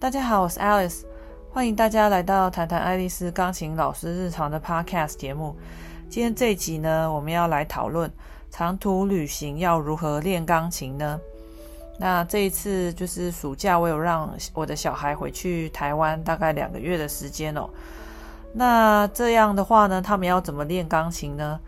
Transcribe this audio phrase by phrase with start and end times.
[0.00, 1.02] 大家好，我是 Alice，
[1.52, 5.54] 欢迎大家来到谈谈爱丽丝钢琴老师日常的 Podcast 节目。
[6.08, 8.10] 今天这一集呢，我们要来讨论
[8.48, 11.20] 长途旅行要如何练钢琴呢？
[11.98, 17.68] 那这一次就是暑假，我有让我的小孩回去台湾，大概两个月的时间哦。
[18.54, 21.60] 那这样的话呢，他们要怎么练钢琴呢？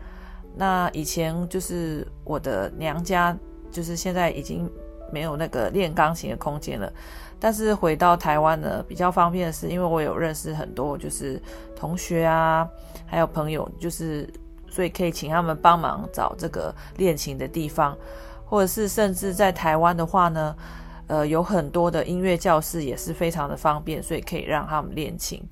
[0.57, 3.37] 那以前就是我的娘家，
[3.71, 4.67] 就是现在已经
[5.13, 6.93] 没有那个练钢琴的空间了。
[7.39, 11.41] 但是回到台湾呢，比较方便的是，因为我有认识很多就是
[11.77, 12.69] 同学啊，
[13.05, 14.29] 还有朋友，就是
[14.71, 17.99] 所以可以请他们帮忙找这个练琴的地方，
[18.45, 20.57] 或者是甚至在台湾的话呢，
[21.09, 25.43] 呃，有很多的音乐教室也是非常的方便，所以可以让他们练琴。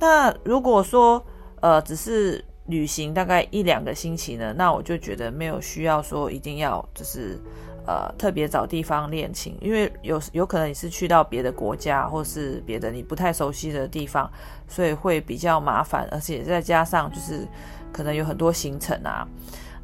[0.00, 1.24] 那如果说
[1.60, 7.40] 呃只是旅行大概一两个星期呢，那我就觉得没有需要说一定要就是
[7.88, 14.30] 呃特别找地方练琴，因为有有可能你是去到别的国家或是别的你不太熟悉的地方，
[14.68, 17.48] 所以会比较麻烦，而且再加上就是
[17.90, 19.26] 可能有很多行程啊，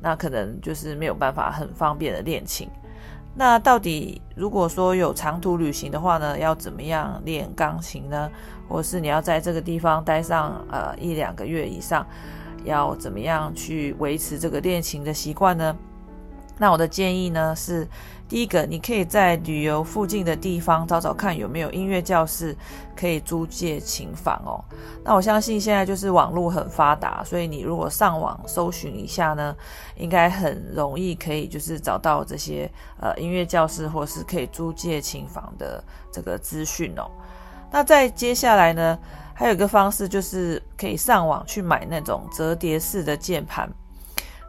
[0.03, 2.69] 那可能就是没有办法很方便的练琴。
[3.37, 8.31] 那到底如果说有长途旅行的话呢，要怎么样练钢琴呢？
[8.69, 12.07] 或是你要在这个地方待上呃一两个月以上，
[12.65, 15.75] 要怎么样去维持这个练琴的习惯呢？
[16.57, 17.87] 那我的建议呢是，
[18.29, 22.57] 第一个，你可以在旅游附近的地方找找看有没有音乐教室
[22.97, 24.63] 可以租借琴房哦。
[25.05, 29.55] 那我相信现在就是网络很发达，所以你如果上网搜寻一下呢，
[29.97, 37.11] 应该很容易可以就是找到这些呃音乐教室或是可以租借琴房的这个资讯哦。
[37.71, 38.97] 那再接下来呢，
[39.35, 43.69] 还有一个方式就是可以上网去买那种折叠式的键盘。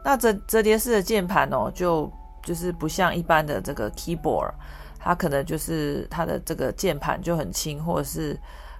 [0.08, 2.08] 那折折叠式的键盘哦，就
[2.40, 4.52] 就是不像一般的这个 keyboard，
[5.00, 8.38] 它可能就是它的这个键盘就很轻，或者是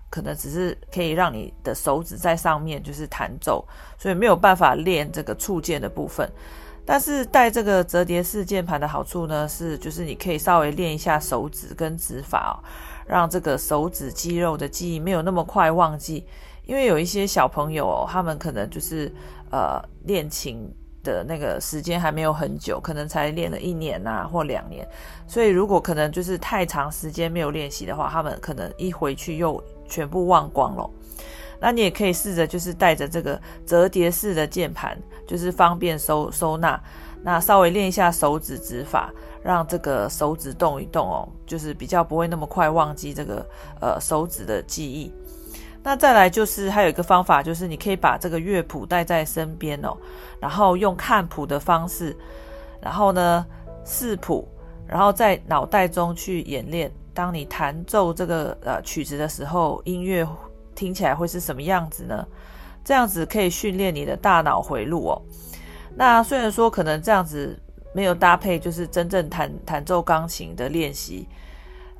[0.08, 3.66] 可能只是可以让你的手指在上面就是弹奏，
[3.98, 6.30] 所以没有办法练这个触键的部分。
[6.84, 12.62] 但是带这个折叠式键盘的好处呢，是就是你可以稍微练一下手指跟指法哦，
[13.04, 16.24] 让这个手指肌肉的记忆没有那么快忘记。
[16.62, 19.12] 因为有一些小朋友哦，他们可能就是
[19.50, 20.72] 呃练琴。
[21.06, 24.86] 的那个时间还没有很久，可能才练了一年呐，或两年，
[25.28, 30.90] 所以如果可能就是太长时间没有练习的话，他们可能一回去又全部忘光了。
[31.58, 36.78] 那你也可以试着就是带着这个折叠式的键盘，就是方便收收纳，
[37.22, 39.10] 那稍微练一下手指指法，
[39.42, 43.46] 让这个手指动一动哦，就是比较不会那么快忘记这个
[43.80, 45.10] 呃手指的记忆。
[45.86, 49.96] 那再来就是还有一个方法，就是你可以把这个乐谱带在身边哦，
[50.40, 52.16] 然后用看谱的方式，
[52.80, 53.46] 然后呢
[53.84, 54.48] 视谱，
[54.84, 56.90] 然后在脑袋中去演练。
[57.14, 60.26] 当你弹奏这个呃曲子的时候，音乐
[60.74, 62.26] 听起来会是什么样子呢？
[62.84, 65.22] 这样子可以训练你的大脑回路哦。
[65.94, 67.56] 那虽然说可能这样子
[67.94, 71.28] 没有搭配，就是真正弹弹奏钢琴的练习。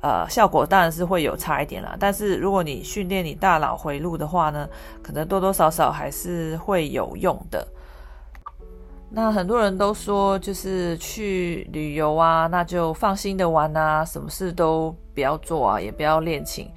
[0.01, 1.95] 呃，效果当然是会有差一点啦。
[1.99, 4.67] 但是如果你训练你大脑回路的话呢，
[5.01, 7.67] 可能多多少少还是会有用的。
[9.09, 16.69] 那很多人都说，就是去旅游啊，那就放心的玩啊，什么事都不要做啊，也不要练琴。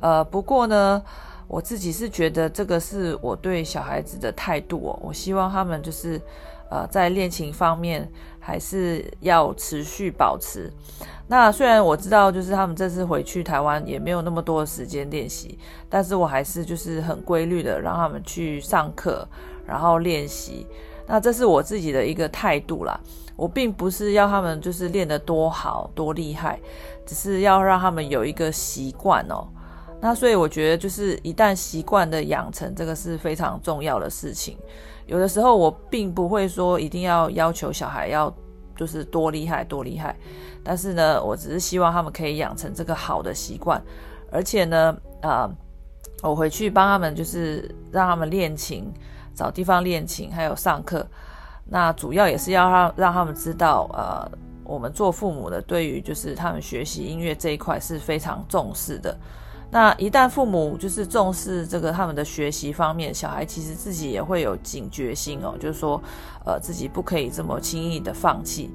[0.00, 1.02] 呃，不过呢，
[1.46, 4.98] 我自己是觉得这个是我对小孩子的态度哦。
[5.02, 6.18] 我希望他们就是
[6.70, 8.10] 呃，在练琴方面
[8.40, 10.72] 还是要持续保持。
[11.26, 15.58] 那虽然我知道，就是他们这次回去台湾也没有那么多的时间练习，
[15.88, 19.26] 但是我还是就是很规律的让他们去上课，
[19.66, 20.66] 然后练习。
[21.06, 22.98] 那这是我自己的一个态度啦，
[23.36, 26.58] 我并不是要他们就是练得多好多厉害，
[27.06, 29.46] 只是要让他们有一个习惯哦。
[30.04, 34.58] 那所以我觉得就是一旦习惯的养成，这个是非常重要的事情。
[35.06, 38.32] 有的时候我并不会说一定要要求小孩要。
[38.76, 40.16] 就是多厉害多厉害，
[40.64, 43.80] 但是呢，我只是希望他们可以养成这个好的习惯，
[44.32, 45.48] 而且呢，呃，
[46.24, 48.92] 我回去帮他们就是让他们练琴，
[49.32, 51.06] 找地方练琴，还有上课。
[51.64, 54.28] 那主要也是要让让他们知道，呃，
[54.64, 59.16] 我们做父母的对于就是他们学习音乐这一块是非常重视的。
[59.70, 66.00] 那一旦父母就是重视这个他们的学习方面，小孩其实自己也会有警觉性哦，就是说，
[66.44, 68.70] 呃，自己不可以这么轻易的放弃。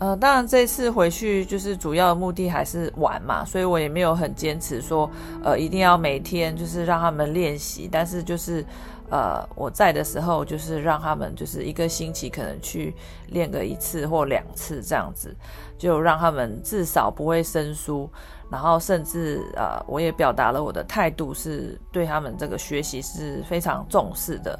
[0.00, 5.08] 呃，当然这次回去就是主要的目的还是玩嘛，所以我也没有很坚持说，
[5.42, 7.88] 呃，一定要每天就是让他们练习。
[7.90, 8.64] 但是就是，
[9.08, 12.92] 呃，我在的时候就是让他们就是一个星期可能去
[13.28, 15.34] 练个一次或两次这样子，
[15.78, 18.10] 就让他们至少不会生疏。
[18.50, 24.58] 然后甚至呃，我也表达了我的态度，是对他们这个学习是非常重视的。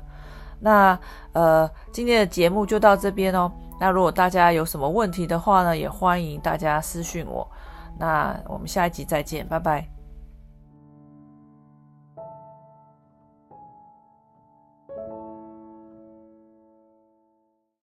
[0.60, 0.98] 那
[1.32, 3.50] 呃，今天的节目就到这边哦。
[3.80, 7.46] 那如果大家有什么问题的话呢，也欢迎大家私讯我。
[7.98, 9.93] 那我们下一集再见，拜拜。